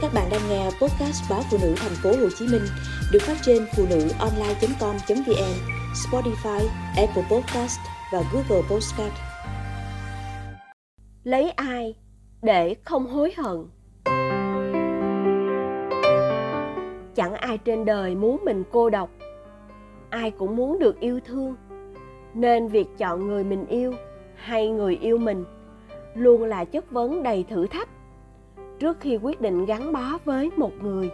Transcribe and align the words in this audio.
Các 0.00 0.10
bạn 0.14 0.28
đang 0.30 0.40
nghe 0.50 0.64
podcast 0.64 1.30
báo 1.30 1.40
phụ 1.50 1.58
nữ 1.62 1.74
thành 1.76 1.92
phố 2.02 2.10
Hồ 2.10 2.28
Chí 2.38 2.46
Minh 2.52 2.62
được 3.12 3.18
phát 3.22 3.36
trên 3.42 3.66
phụ 3.76 3.84
nữ 3.90 4.08
online.com.vn, 4.18 5.54
Spotify, 5.94 6.66
Apple 6.96 7.22
Podcast 7.30 7.78
và 8.12 8.22
Google 8.32 8.62
Podcast. 8.70 9.12
Lấy 11.24 11.50
ai 11.50 11.94
để 12.42 12.76
không 12.84 13.06
hối 13.06 13.34
hận? 13.36 13.66
Chẳng 17.14 17.34
ai 17.34 17.58
trên 17.58 17.84
đời 17.84 18.14
muốn 18.14 18.44
mình 18.44 18.64
cô 18.72 18.90
độc. 18.90 19.10
Ai 20.10 20.30
cũng 20.30 20.56
muốn 20.56 20.78
được 20.78 21.00
yêu 21.00 21.20
thương. 21.24 21.54
Nên 22.34 22.68
việc 22.68 22.86
chọn 22.98 23.26
người 23.26 23.44
mình 23.44 23.66
yêu 23.66 23.92
hay 24.34 24.68
người 24.68 24.96
yêu 24.96 25.18
mình 25.18 25.44
luôn 26.14 26.44
là 26.44 26.64
chất 26.64 26.90
vấn 26.90 27.22
đầy 27.22 27.44
thử 27.48 27.66
thách 27.66 27.88
trước 28.78 29.00
khi 29.00 29.18
quyết 29.22 29.40
định 29.40 29.66
gắn 29.66 29.92
bó 29.92 30.18
với 30.24 30.50
một 30.56 30.72
người. 30.82 31.10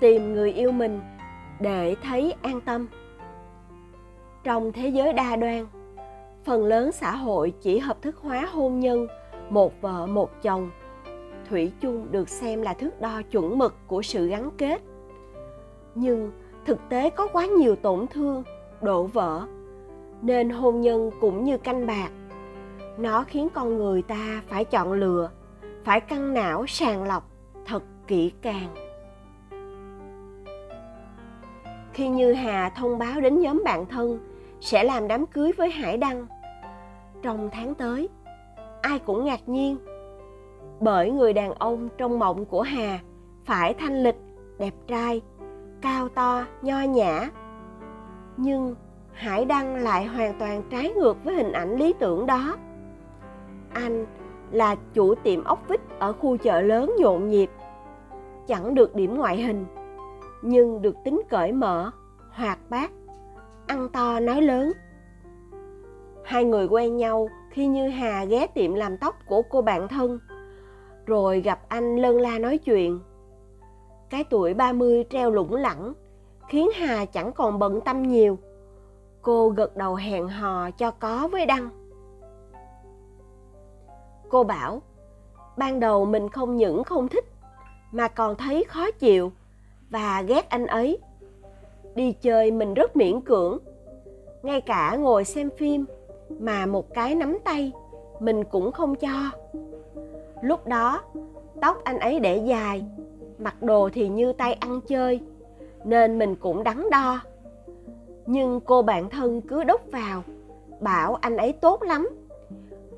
Tìm 0.00 0.32
người 0.32 0.52
yêu 0.52 0.72
mình 0.72 1.00
để 1.60 1.96
thấy 2.02 2.34
an 2.42 2.60
tâm. 2.60 2.86
Trong 4.44 4.72
thế 4.72 4.88
giới 4.88 5.12
đa 5.12 5.36
đoan, 5.36 5.66
phần 6.44 6.64
lớn 6.64 6.92
xã 6.92 7.16
hội 7.16 7.52
chỉ 7.60 7.78
hợp 7.78 8.02
thức 8.02 8.16
hóa 8.16 8.48
hôn 8.52 8.80
nhân, 8.80 9.06
một 9.50 9.72
vợ, 9.80 10.06
một 10.06 10.42
chồng, 10.42 10.70
thủy 11.48 11.72
chung 11.80 12.06
được 12.10 12.28
xem 12.28 12.62
là 12.62 12.74
thước 12.74 13.00
đo 13.00 13.22
chuẩn 13.30 13.58
mực 13.58 13.74
của 13.86 14.02
sự 14.02 14.26
gắn 14.26 14.50
kết. 14.58 14.82
Nhưng 15.94 16.32
thực 16.66 16.78
tế 16.88 17.10
có 17.10 17.28
quá 17.32 17.46
nhiều 17.46 17.76
tổn 17.76 18.06
thương, 18.06 18.42
đổ 18.82 19.02
vỡ, 19.02 19.46
nên 20.22 20.50
hôn 20.50 20.80
nhân 20.80 21.10
cũng 21.20 21.44
như 21.44 21.58
canh 21.58 21.86
bạc. 21.86 22.10
Nó 22.98 23.24
khiến 23.28 23.48
con 23.54 23.76
người 23.76 24.02
ta 24.02 24.42
phải 24.48 24.64
chọn 24.64 24.92
lựa 24.92 25.30
phải 25.84 26.00
căng 26.00 26.34
não 26.34 26.66
sàng 26.66 27.04
lọc 27.04 27.30
thật 27.66 27.82
kỹ 28.06 28.32
càng. 28.42 28.74
Khi 31.92 32.08
như 32.08 32.32
hà 32.32 32.70
thông 32.76 32.98
báo 32.98 33.20
đến 33.20 33.40
nhóm 33.40 33.62
bạn 33.64 33.86
thân 33.86 34.18
sẽ 34.60 34.84
làm 34.84 35.08
đám 35.08 35.26
cưới 35.26 35.52
với 35.56 35.70
hải 35.70 35.96
đăng, 35.96 36.26
trong 37.22 37.48
tháng 37.52 37.74
tới, 37.74 38.08
ai 38.82 38.98
cũng 38.98 39.24
ngạc 39.24 39.48
nhiên 39.48 39.78
bởi 40.80 41.10
người 41.10 41.32
đàn 41.32 41.54
ông 41.54 41.88
trong 41.98 42.18
mộng 42.18 42.44
của 42.44 42.62
hà 42.62 42.98
phải 43.44 43.74
thanh 43.74 44.02
lịch, 44.02 44.16
đẹp 44.58 44.74
trai, 44.86 45.20
cao 45.80 46.08
to, 46.08 46.44
nho 46.62 46.80
nhã. 46.82 47.28
Nhưng 48.36 48.74
hải 49.12 49.44
đăng 49.44 49.76
lại 49.76 50.04
hoàn 50.06 50.38
toàn 50.38 50.62
trái 50.70 50.92
ngược 50.96 51.24
với 51.24 51.34
hình 51.34 51.52
ảnh 51.52 51.76
lý 51.76 51.92
tưởng 51.92 52.26
đó. 52.26 52.56
Anh 53.72 54.06
là 54.50 54.76
chủ 54.94 55.14
tiệm 55.14 55.44
ốc 55.44 55.68
vít 55.68 55.80
ở 55.98 56.12
khu 56.12 56.36
chợ 56.36 56.60
lớn 56.60 56.92
nhộn 56.98 57.28
nhịp. 57.28 57.50
Chẳng 58.46 58.74
được 58.74 58.94
điểm 58.94 59.16
ngoại 59.16 59.42
hình, 59.42 59.66
nhưng 60.42 60.82
được 60.82 60.96
tính 61.04 61.22
cởi 61.28 61.52
mở, 61.52 61.90
hoạt 62.30 62.58
bát, 62.70 62.90
ăn 63.66 63.88
to 63.88 64.20
nói 64.20 64.42
lớn. 64.42 64.72
Hai 66.24 66.44
người 66.44 66.66
quen 66.66 66.96
nhau 66.96 67.28
khi 67.50 67.66
như 67.66 67.88
hà 67.88 68.24
ghé 68.24 68.46
tiệm 68.46 68.74
làm 68.74 68.96
tóc 68.98 69.14
của 69.26 69.42
cô 69.42 69.62
bạn 69.62 69.88
thân, 69.88 70.18
rồi 71.06 71.40
gặp 71.40 71.60
anh 71.68 71.96
lân 71.96 72.20
la 72.20 72.38
nói 72.38 72.58
chuyện. 72.58 73.00
Cái 74.10 74.24
tuổi 74.24 74.54
30 74.54 75.04
treo 75.10 75.30
lủng 75.30 75.54
lẳng, 75.54 75.92
khiến 76.48 76.68
hà 76.74 77.04
chẳng 77.04 77.32
còn 77.32 77.58
bận 77.58 77.80
tâm 77.80 78.02
nhiều. 78.02 78.38
Cô 79.22 79.48
gật 79.48 79.76
đầu 79.76 79.94
hẹn 79.94 80.28
hò 80.28 80.70
cho 80.70 80.90
có 80.90 81.28
với 81.32 81.46
đăng 81.46 81.79
cô 84.30 84.44
bảo, 84.44 84.82
ban 85.56 85.80
đầu 85.80 86.04
mình 86.04 86.28
không 86.28 86.56
những 86.56 86.84
không 86.84 87.08
thích, 87.08 87.24
mà 87.92 88.08
còn 88.08 88.36
thấy 88.36 88.64
khó 88.68 88.90
chịu 88.90 89.32
và 89.90 90.22
ghét 90.22 90.48
anh 90.48 90.66
ấy. 90.66 90.98
Đi 91.94 92.12
chơi 92.12 92.50
mình 92.50 92.74
rất 92.74 92.96
miễn 92.96 93.20
cưỡng. 93.20 93.58
Ngay 94.42 94.60
cả 94.60 94.96
ngồi 94.96 95.24
xem 95.24 95.50
phim 95.58 95.84
mà 96.38 96.66
một 96.66 96.94
cái 96.94 97.14
nắm 97.14 97.38
tay, 97.44 97.72
mình 98.20 98.44
cũng 98.44 98.72
không 98.72 98.94
cho. 98.94 99.30
Lúc 100.42 100.66
đó, 100.66 101.00
tóc 101.60 101.84
anh 101.84 101.98
ấy 101.98 102.20
để 102.20 102.36
dài, 102.36 102.84
mặc 103.38 103.62
đồ 103.62 103.88
thì 103.92 104.08
như 104.08 104.32
tay 104.32 104.52
ăn 104.52 104.80
chơi, 104.80 105.20
nên 105.84 106.18
mình 106.18 106.36
cũng 106.36 106.64
đắn 106.64 106.90
đo. 106.90 107.20
Nhưng 108.26 108.60
cô 108.60 108.82
bạn 108.82 109.10
thân 109.10 109.40
cứ 109.40 109.64
đúc 109.64 109.80
vào, 109.92 110.22
bảo 110.80 111.14
anh 111.14 111.36
ấy 111.36 111.52
tốt 111.52 111.82
lắm 111.82 112.08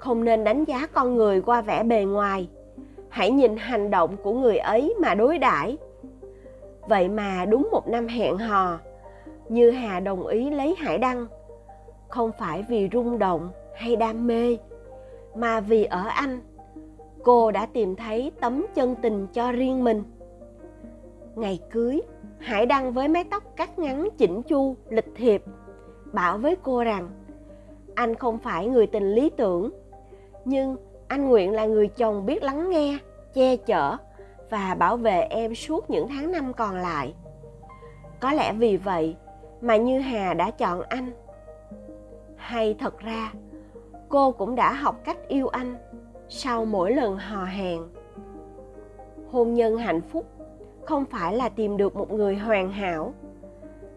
không 0.02 0.24
nên 0.24 0.44
đánh 0.44 0.64
giá 0.64 0.86
con 0.86 1.16
người 1.16 1.40
qua 1.40 1.62
vẻ 1.62 1.82
bề 1.82 2.04
ngoài. 2.04 2.48
Hãy 3.08 3.30
nhìn 3.30 3.56
hành 3.56 3.90
động 3.90 4.16
của 4.22 4.32
người 4.32 4.56
ấy 4.56 4.94
mà 5.00 5.14
đối 5.14 5.38
đãi. 5.38 5.76
Vậy 6.88 7.08
mà 7.08 7.44
đúng 7.44 7.68
một 7.72 7.88
năm 7.88 8.06
hẹn 8.06 8.36
hò, 8.36 8.78
như 9.48 9.70
hà 9.70 10.00
đồng 10.00 10.26
ý 10.26 10.50
lấy 10.50 10.74
hải 10.78 10.98
đăng. 10.98 11.26
Không 12.08 12.30
phải 12.38 12.64
vì 12.68 12.88
rung 12.92 13.18
động 13.18 13.50
hay 13.74 13.96
đam 13.96 14.26
mê, 14.26 14.56
mà 15.34 15.60
vì 15.60 15.84
ở 15.84 16.02
anh, 16.08 16.40
cô 17.22 17.50
đã 17.50 17.66
tìm 17.66 17.96
thấy 17.96 18.32
tấm 18.40 18.66
chân 18.74 18.94
tình 19.02 19.26
cho 19.32 19.52
riêng 19.52 19.84
mình. 19.84 20.02
Ngày 21.34 21.60
cưới, 21.70 22.02
hải 22.38 22.66
đăng 22.66 22.92
với 22.92 23.08
mái 23.08 23.24
tóc 23.30 23.42
cắt 23.56 23.78
ngắn 23.78 24.08
chỉnh 24.18 24.42
chu, 24.42 24.76
lịch 24.88 25.12
thiệp, 25.16 25.44
bảo 26.12 26.38
với 26.38 26.56
cô 26.62 26.84
rằng, 26.84 27.08
anh 27.94 28.14
không 28.14 28.38
phải 28.38 28.66
người 28.66 28.86
tình 28.86 29.14
lý 29.14 29.30
tưởng 29.30 29.81
nhưng 30.44 30.76
anh 31.08 31.28
nguyện 31.28 31.52
là 31.52 31.66
người 31.66 31.88
chồng 31.88 32.26
biết 32.26 32.42
lắng 32.42 32.70
nghe, 32.70 32.98
che 33.34 33.56
chở 33.56 33.96
và 34.50 34.74
bảo 34.74 34.96
vệ 34.96 35.20
em 35.20 35.54
suốt 35.54 35.90
những 35.90 36.08
tháng 36.08 36.32
năm 36.32 36.52
còn 36.52 36.76
lại. 36.76 37.14
Có 38.20 38.32
lẽ 38.32 38.52
vì 38.52 38.76
vậy 38.76 39.16
mà 39.60 39.76
như 39.76 40.00
hà 40.00 40.34
đã 40.34 40.50
chọn 40.50 40.82
anh. 40.88 41.12
Hay 42.36 42.74
thật 42.78 42.98
ra, 42.98 43.32
cô 44.08 44.32
cũng 44.32 44.54
đã 44.54 44.72
học 44.72 44.96
cách 45.04 45.28
yêu 45.28 45.48
anh 45.48 45.76
sau 46.28 46.64
mỗi 46.64 46.92
lần 46.92 47.16
hò 47.16 47.44
hẹn. 47.44 47.82
Hôn 49.30 49.54
nhân 49.54 49.76
hạnh 49.76 50.00
phúc 50.00 50.26
không 50.84 51.04
phải 51.04 51.36
là 51.36 51.48
tìm 51.48 51.76
được 51.76 51.96
một 51.96 52.12
người 52.12 52.36
hoàn 52.36 52.72
hảo, 52.72 53.14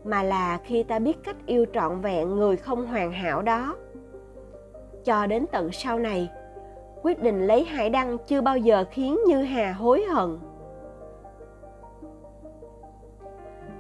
mà 0.03 0.23
là 0.23 0.59
khi 0.63 0.83
ta 0.83 0.99
biết 0.99 1.17
cách 1.23 1.35
yêu 1.45 1.65
trọn 1.73 2.01
vẹn 2.01 2.35
người 2.35 2.57
không 2.57 2.87
hoàn 2.87 3.11
hảo 3.11 3.41
đó 3.41 3.75
cho 5.05 5.27
đến 5.27 5.45
tận 5.51 5.71
sau 5.71 5.99
này. 5.99 6.29
Quyết 7.01 7.21
định 7.23 7.47
lấy 7.47 7.63
hải 7.63 7.89
đăng 7.89 8.17
chưa 8.27 8.41
bao 8.41 8.57
giờ 8.57 8.85
khiến 8.91 9.19
như 9.27 9.43
hà 9.43 9.71
hối 9.71 10.03
hận. 10.03 10.39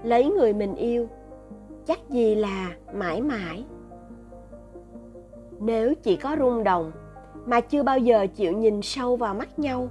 Lấy 0.03 0.29
người 0.29 0.53
mình 0.53 0.75
yêu, 0.75 1.07
chắc 1.85 2.09
gì 2.09 2.35
là 2.35 2.71
mãi 2.93 3.21
mãi. 3.21 3.65
Nếu 5.59 5.93
chỉ 6.03 6.15
có 6.15 6.35
rung 6.39 6.63
động 6.63 6.91
mà 7.45 7.61
chưa 7.61 7.83
bao 7.83 7.97
giờ 7.97 8.27
chịu 8.35 8.51
nhìn 8.51 8.81
sâu 8.81 9.15
vào 9.15 9.33
mắt 9.33 9.59
nhau, 9.59 9.87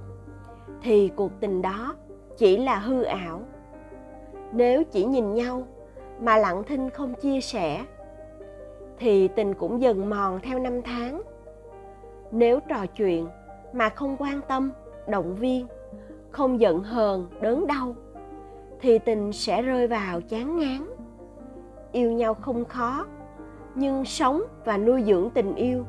thì 0.81 1.11
cuộc 1.15 1.31
tình 1.39 1.61
đó 1.61 1.95
chỉ 2.37 2.57
là 2.57 2.79
hư 2.79 3.03
ảo. 3.03 3.41
Nếu 4.51 4.83
chỉ 4.83 5.05
nhìn 5.05 5.33
nhau 5.33 5.63
mà 6.19 6.37
lặng 6.37 6.63
thinh 6.67 6.89
không 6.89 7.13
chia 7.13 7.41
sẻ 7.41 7.85
thì 8.99 9.27
tình 9.27 9.53
cũng 9.53 9.81
dần 9.81 10.09
mòn 10.09 10.39
theo 10.43 10.59
năm 10.59 10.81
tháng. 10.81 11.21
Nếu 12.31 12.59
trò 12.59 12.85
chuyện 12.85 13.27
mà 13.73 13.89
không 13.89 14.15
quan 14.19 14.41
tâm, 14.47 14.71
động 15.07 15.35
viên, 15.35 15.67
không 16.31 16.59
giận 16.59 16.83
hờn, 16.83 17.27
đớn 17.41 17.67
đau, 17.67 17.95
thì 18.81 18.99
tình 18.99 19.33
sẽ 19.33 19.61
rơi 19.61 19.87
vào 19.87 20.21
chán 20.21 20.57
ngán. 20.57 20.87
Yêu 21.91 22.11
nhau 22.11 22.33
không 22.33 22.65
khó, 22.65 23.05
nhưng 23.75 24.05
sống 24.05 24.41
và 24.65 24.77
nuôi 24.77 25.03
dưỡng 25.03 25.29
tình 25.33 25.55
yêu 25.55 25.85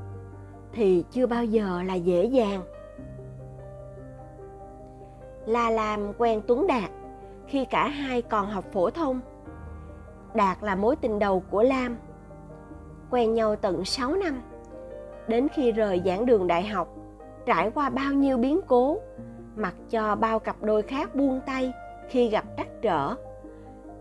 thì 0.72 1.04
chưa 1.10 1.26
bao 1.26 1.44
giờ 1.44 1.82
là 1.82 1.94
dễ 1.94 2.24
dàng. 2.24 2.62
Là 5.46 5.70
làm 5.70 6.12
quen 6.18 6.40
tuấn 6.46 6.66
đạt 6.66 6.90
khi 7.46 7.64
cả 7.64 7.88
hai 7.88 8.22
còn 8.22 8.50
học 8.50 8.64
phổ 8.72 8.90
thông, 8.90 9.20
đạt 10.34 10.58
là 10.60 10.74
mối 10.74 10.96
tình 10.96 11.18
đầu 11.18 11.42
của 11.50 11.62
lam 11.62 11.96
quen 13.10 13.34
nhau 13.34 13.56
tận 13.56 13.84
6 13.84 14.14
năm. 14.14 14.42
Đến 15.28 15.48
khi 15.54 15.72
rời 15.72 16.02
giảng 16.04 16.26
đường 16.26 16.46
đại 16.46 16.66
học, 16.66 16.88
trải 17.46 17.70
qua 17.70 17.90
bao 17.90 18.12
nhiêu 18.12 18.38
biến 18.38 18.60
cố, 18.66 18.98
mặc 19.56 19.74
cho 19.90 20.14
bao 20.14 20.38
cặp 20.38 20.62
đôi 20.62 20.82
khác 20.82 21.14
buông 21.14 21.40
tay 21.46 21.72
khi 22.08 22.28
gặp 22.28 22.44
trắc 22.56 22.82
trở, 22.82 23.14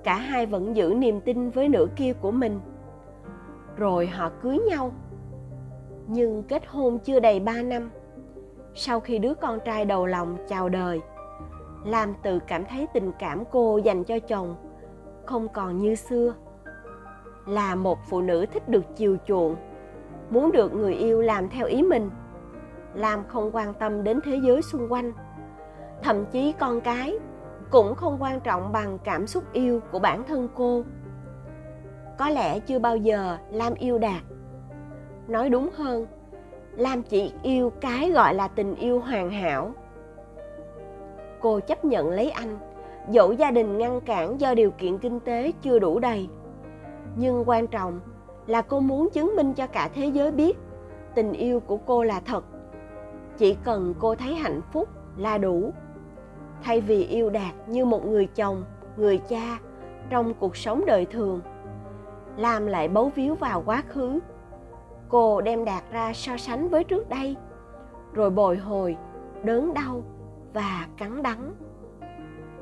cả 0.04 0.16
hai 0.16 0.46
vẫn 0.46 0.76
giữ 0.76 0.94
niềm 0.98 1.22
tin 1.22 1.50
với 1.50 1.70
nửa 1.70 1.86
kia 1.96 2.14
của 2.22 2.32
mình. 2.32 2.60
Rồi 3.78 4.08
họ 4.08 4.32
cưới 4.42 4.60
nhau. 4.70 4.92
Nhưng 6.08 6.44
kết 6.44 6.64
hôn 6.68 7.00
chưa 7.00 7.20
đầy 7.20 7.40
3 7.40 7.62
năm, 7.62 7.90
sau 8.76 9.00
khi 9.00 9.20
đứa 9.20 9.34
con 9.34 9.60
trai 9.66 9.86
đầu 9.86 10.06
lòng 10.06 10.38
chào 10.48 10.70
đời, 10.70 11.02
làm 11.86 12.14
tự 12.24 12.40
cảm 12.48 12.66
thấy 12.66 12.88
tình 12.94 13.12
cảm 13.20 13.44
cô 13.52 13.78
dành 13.78 14.04
cho 14.04 14.20
chồng 14.20 14.56
không 15.26 15.48
còn 15.48 15.78
như 15.78 15.96
xưa 15.96 16.34
là 17.46 17.76
một 17.76 18.00
phụ 18.10 18.22
nữ 18.22 18.46
thích 18.46 18.70
được 18.70 18.84
chiều 18.96 19.18
chuộng, 19.26 19.56
muốn 20.30 20.52
được 20.52 20.74
người 20.74 20.94
yêu 20.94 21.22
làm 21.22 21.50
theo 21.50 21.66
ý 21.66 21.84
mình. 21.84 22.10
Lam 22.94 23.24
không 23.28 23.50
quan 23.54 23.74
tâm 23.74 24.04
đến 24.04 24.20
thế 24.24 24.40
giới 24.44 24.62
xung 24.62 24.92
quanh, 24.92 25.12
thậm 26.04 26.26
chí 26.26 26.54
con 26.60 26.82
cái 26.82 27.18
cũng 27.72 27.96
không 27.96 28.18
quan 28.20 28.40
trọng 28.40 28.72
bằng 28.72 28.98
cảm 29.04 29.28
xúc 29.28 29.44
yêu 29.54 29.82
của 29.92 30.00
bản 30.00 30.24
thân 30.24 30.48
cô. 30.56 30.84
Có 32.18 32.30
lẽ 32.30 32.60
chưa 32.60 32.80
bao 32.80 32.98
giờ 32.98 33.38
lam 33.52 33.74
yêu 33.74 33.98
đạt. 33.98 34.22
Nói 35.28 35.50
đúng 35.50 35.70
hơn, 35.76 36.08
lam 36.78 37.04
chỉ 37.04 37.34
yêu 37.44 37.72
cái 37.82 38.12
gọi 38.12 38.34
là 38.34 38.48
tình 38.48 38.76
yêu 38.76 39.00
hoàn 39.00 39.30
hảo. 39.30 39.72
Cô 41.42 41.60
chấp 41.60 41.86
nhận 41.86 42.10
lấy 42.10 42.30
anh, 42.30 42.58
dẫu 43.10 43.34
gia 43.34 43.52
đình 43.52 43.78
ngăn 43.78 44.02
cản 44.02 44.42
do 44.42 44.54
điều 44.54 44.72
kiện 44.72 44.98
kinh 44.98 45.20
tế 45.20 45.52
chưa 45.62 45.80
đủ 45.80 46.00
đầy 46.00 46.30
nhưng 47.16 47.44
quan 47.50 47.68
trọng 47.68 48.00
là 48.48 48.62
cô 48.62 48.80
muốn 48.80 49.10
chứng 49.10 49.36
minh 49.36 49.54
cho 49.54 49.68
cả 49.68 49.90
thế 49.94 50.06
giới 50.06 50.32
biết 50.32 50.58
tình 51.16 51.34
yêu 51.34 51.60
của 51.60 51.78
cô 51.78 52.04
là 52.04 52.20
thật. 52.20 52.46
Chỉ 53.38 53.58
cần 53.64 53.94
cô 54.00 54.16
thấy 54.16 54.36
hạnh 54.36 54.62
phúc 54.72 54.90
là 55.18 55.38
đủ. 55.38 55.74
Thay 56.64 56.82
vì 56.82 57.04
yêu 57.04 57.30
đạt 57.30 57.54
như 57.68 57.86
một 57.86 58.06
người 58.06 58.26
chồng, 58.26 58.64
người 58.98 59.18
cha 59.18 59.60
trong 60.10 60.34
cuộc 60.34 60.58
sống 60.58 60.84
đời 60.86 61.06
thường, 61.06 61.42
làm 62.38 62.68
lại 62.68 62.88
bấu 62.88 63.12
víu 63.16 63.36
vào 63.36 63.64
quá 63.66 63.84
khứ, 63.88 64.20
cô 65.10 65.42
đem 65.42 65.66
đạt 65.66 65.84
ra 65.92 66.14
so 66.14 66.38
sánh 66.38 66.70
với 66.70 66.84
trước 66.84 67.10
đây, 67.10 67.36
rồi 68.14 68.30
bồi 68.30 68.58
hồi, 68.58 68.98
đớn 69.44 69.74
đau 69.74 70.04
và 70.54 70.88
cắn 70.98 71.24
đắng. 71.24 71.54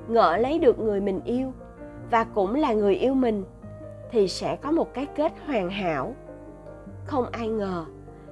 Ngỡ 0.08 0.38
lấy 0.38 0.60
được 0.60 0.80
người 0.80 1.02
mình 1.02 1.22
yêu 1.26 1.54
và 2.12 2.24
cũng 2.24 2.56
là 2.56 2.74
người 2.74 2.96
yêu 2.96 3.14
mình 3.14 3.44
thì 4.14 4.28
sẽ 4.28 4.56
có 4.56 4.72
một 4.72 4.94
cái 4.94 5.06
kết 5.16 5.34
hoàn 5.46 5.70
hảo. 5.70 6.16
Không 7.06 7.26
ai 7.32 7.48
ngờ, 7.48 7.86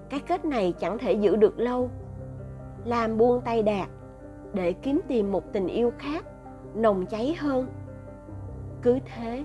cái 0.10 0.20
kết 0.20 0.46
này 0.46 0.74
chẳng 0.80 0.98
thể 0.98 1.14
giữ 1.14 1.36
được 1.36 1.60
lâu. 1.60 1.90
Làm 2.86 3.18
buông 3.18 3.42
tay 3.42 3.64
đạt 3.64 3.90
để 4.54 4.74
kiếm 4.74 5.02
tìm 5.08 5.32
một 5.32 5.54
tình 5.54 5.68
yêu 5.68 5.92
khác, 6.00 6.26
nồng 6.76 7.06
cháy 7.06 7.36
hơn. 7.40 7.68
Cứ 8.82 9.00
thế, 9.16 9.44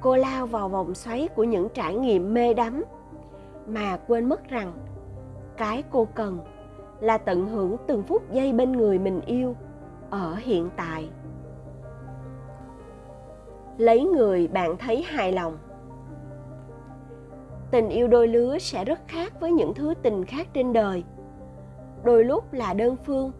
cô 0.00 0.16
lao 0.16 0.46
vào 0.46 0.68
vòng 0.68 0.94
xoáy 0.94 1.28
của 1.28 1.44
những 1.44 1.68
trải 1.74 1.94
nghiệm 1.94 2.34
mê 2.34 2.54
đắm, 2.54 2.84
mà 3.66 3.98
quên 4.08 4.28
mất 4.28 4.48
rằng, 4.48 4.72
cái 5.56 5.82
cô 5.90 6.08
cần 6.14 6.38
là 7.00 7.18
tận 7.18 7.48
hưởng 7.48 7.76
từng 7.86 8.02
phút 8.02 8.32
giây 8.32 8.52
bên 8.52 8.72
người 8.72 8.98
mình 8.98 9.20
yêu, 9.26 9.56
ở 10.10 10.34
hiện 10.34 10.70
tại. 10.76 11.10
Lấy 13.78 14.04
người 14.04 14.48
bạn 14.48 14.76
thấy 14.76 15.02
hài 15.02 15.32
lòng 15.32 15.58
tình 17.70 17.88
yêu 17.88 18.08
đôi 18.08 18.28
lứa 18.28 18.58
sẽ 18.58 18.84
rất 18.84 19.00
khác 19.08 19.40
với 19.40 19.52
những 19.52 19.74
thứ 19.74 19.94
tình 20.02 20.24
khác 20.24 20.48
trên 20.52 20.72
đời. 20.72 21.04
Đôi 22.04 22.24
lúc 22.24 22.52
là 22.52 22.74
đơn 22.74 22.96
phương, 23.04 23.32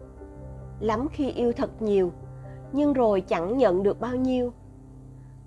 lắm 0.79 1.07
khi 1.11 1.31
yêu 1.31 1.53
thật 1.53 1.81
nhiều, 1.81 2.11
nhưng 2.71 2.93
rồi 2.93 3.21
chẳng 3.21 3.57
nhận 3.57 3.83
được 3.83 3.99
bao 3.99 4.15
nhiêu. 4.15 4.53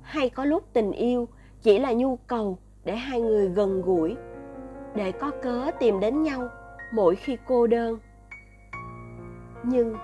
Hay 0.02 0.30
có 0.30 0.44
lúc 0.44 0.64
tình 0.72 0.92
yêu 0.92 1.28
chỉ 1.62 1.78
là 1.78 1.92
nhu 1.92 2.16
cầu 2.16 2.58
để 2.84 2.96
hai 2.96 3.20
người 3.20 3.48
gần 3.48 3.82
gũi, 3.82 4.16
để 4.94 5.12
có 5.12 5.30
cớ 5.42 5.70
tìm 5.80 6.00
đến 6.00 6.22
nhau 6.22 6.48
mỗi 6.92 7.16
khi 7.16 7.36
cô 7.46 7.66
đơn. 7.66 7.98
Nhưng 9.62 9.96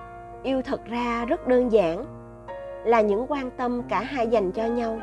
yêu 0.43 0.63
thật 0.63 0.81
ra 0.87 1.25
rất 1.25 1.49
đơn 1.49 1.73
giản, 1.73 2.05
là 2.85 3.01
những 3.01 3.27
quan 3.29 3.51
tâm 3.51 3.83
cả 3.89 4.03
hai 4.03 4.27
dành 4.27 4.53
cho 4.53 4.67
nhau, 4.67 4.99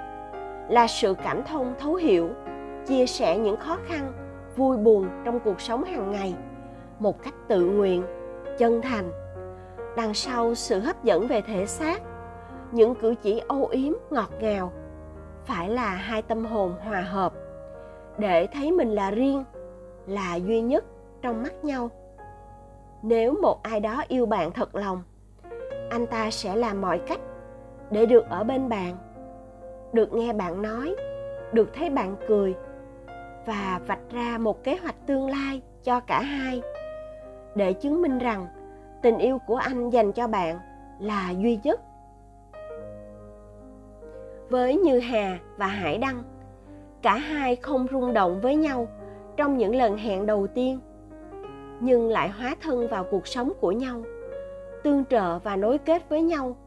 là 0.69 0.88
sự 0.88 1.13
cảm 1.23 1.44
thông 1.44 1.73
thấu 1.80 1.95
hiểu 1.95 2.30
chia 2.87 3.05
sẻ 3.05 3.37
những 3.37 3.57
khó 3.57 3.77
khăn, 3.87 4.13
vui 4.55 4.77
buồn 4.77 5.09
trong 5.25 5.39
cuộc 5.39 5.61
sống 5.61 5.83
hàng 5.83 6.11
ngày 6.11 6.35
một 6.99 7.23
cách 7.23 7.33
tự 7.47 7.65
nguyện, 7.65 8.03
chân 8.57 8.81
thành. 8.81 9.11
Đằng 9.97 10.13
sau 10.13 10.55
sự 10.55 10.79
hấp 10.79 11.03
dẫn 11.03 11.27
về 11.27 11.41
thể 11.41 11.65
xác, 11.65 12.01
những 12.71 12.95
cử 12.95 13.15
chỉ 13.21 13.41
âu 13.47 13.67
yếm, 13.67 13.93
ngọt 14.09 14.29
ngào, 14.39 14.71
phải 15.45 15.69
là 15.69 15.89
hai 15.89 16.21
tâm 16.21 16.45
hồn 16.45 16.73
hòa 16.83 17.01
hợp 17.01 17.33
để 18.17 18.47
thấy 18.53 18.71
mình 18.71 18.89
là 18.89 19.11
riêng, 19.11 19.43
là 20.07 20.35
duy 20.35 20.61
nhất 20.61 20.85
trong 21.21 21.43
mắt 21.43 21.63
nhau. 21.63 21.89
Nếu 23.01 23.35
một 23.41 23.63
ai 23.63 23.79
đó 23.79 24.03
yêu 24.07 24.25
bạn 24.25 24.51
thật 24.51 24.75
lòng, 24.75 25.03
anh 25.89 26.07
ta 26.07 26.31
sẽ 26.31 26.55
làm 26.55 26.81
mọi 26.81 26.99
cách 27.07 27.19
để 27.91 28.05
được 28.05 28.29
ở 28.29 28.43
bên 28.43 28.69
bạn, 28.69 28.97
được 29.93 30.13
nghe 30.13 30.33
bạn 30.33 30.61
nói, 30.61 30.95
được 31.51 31.69
thấy 31.73 31.89
bạn 31.89 32.15
cười 32.27 32.55
và 33.47 33.79
vạch 33.88 34.11
ra 34.11 34.38
một 34.38 34.63
kế 34.63 34.77
hoạch 34.77 34.95
tương 35.05 35.29
lai 35.29 35.61
cho 35.83 35.99
cả 35.99 36.21
hai. 36.21 36.61
Để 37.55 37.73
chứng 37.73 38.01
minh 38.01 38.19
rằng 38.19 38.47
tình 39.01 39.17
yêu 39.17 39.39
của 39.47 39.55
anh 39.55 39.89
dành 39.89 40.11
cho 40.11 40.27
bạn 40.27 40.59
là 40.99 41.31
duy 41.31 41.59
nhất. 41.63 41.81
Với 44.49 44.77
như 44.77 44.99
hà 44.99 45.39
và 45.57 45.67
hải 45.67 45.97
đăng, 45.97 46.23
cả 47.01 47.17
hai 47.17 47.55
không 47.55 47.88
rung 47.91 48.13
động 48.13 48.41
với 48.41 48.55
nhau 48.55 48.88
trong 49.38 49.57
những 49.57 49.75
lần 49.75 49.97
hẹn 49.97 50.25
đầu 50.25 50.47
tiên, 50.47 50.79
nhưng 51.79 52.09
lại 52.09 52.29
hóa 52.29 52.55
thân 52.61 52.88
vào 52.88 53.03
cuộc 53.11 53.27
sống 53.27 53.53
của 53.61 53.71
nhau, 53.71 54.01
tương 54.83 55.05
trợ 55.05 55.39
và 55.39 55.55
nối 55.55 55.77
kết 55.77 56.09
với 56.09 56.21
nhau, 56.21 56.57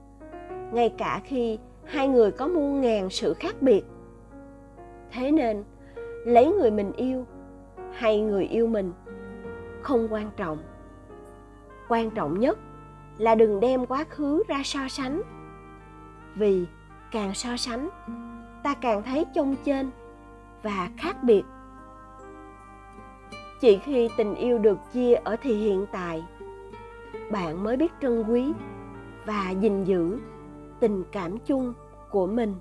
ngay 0.72 0.94
cả 0.98 1.20
khi 1.24 1.58
hai 1.84 2.08
người 2.08 2.30
có 2.30 2.48
muôn 2.48 2.80
ngàn 2.80 3.10
sự 3.10 3.34
khác 3.34 3.54
biệt. 3.60 3.82
Thế 5.12 5.30
nên 5.32 5.64
lấy 6.24 6.52
người 6.52 6.70
mình 6.70 6.92
yêu 6.92 7.26
hay 7.92 8.20
người 8.20 8.44
yêu 8.44 8.66
mình 8.66 8.92
không 9.82 10.08
quan 10.10 10.30
trọng. 10.36 10.58
Quan 11.88 12.10
trọng 12.10 12.38
nhất 12.40 12.58
là 13.18 13.34
đừng 13.34 13.60
đem 13.60 13.86
quá 13.86 14.04
khứ 14.10 14.42
ra 14.48 14.62
so 14.64 14.88
sánh. 14.88 15.22
Vì 16.34 16.66
càng 17.10 17.34
so 17.34 17.56
sánh, 17.56 17.88
ta 18.62 18.74
càng 18.74 19.02
thấy 19.02 19.24
chông 19.34 19.56
trên 19.64 19.90
và 20.62 20.88
khác 20.96 21.16
biệt. 21.22 21.42
Chỉ 23.60 23.78
khi 23.78 24.08
tình 24.16 24.34
yêu 24.34 24.58
được 24.58 24.78
chia 24.92 25.14
ở 25.14 25.36
thì 25.42 25.54
hiện 25.54 25.86
tại, 25.92 26.24
bạn 27.30 27.64
mới 27.64 27.76
biết 27.76 27.92
trân 28.02 28.22
quý 28.22 28.52
và 29.26 29.50
gìn 29.50 29.84
giữ 29.84 30.18
tình 30.80 31.04
cảm 31.12 31.38
chung 31.38 31.74
của 32.10 32.26
mình. 32.26 32.54